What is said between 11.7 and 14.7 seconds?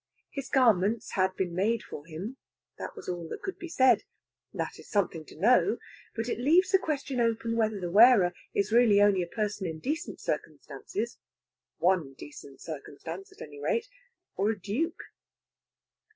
one decent circumstance, at any rate or a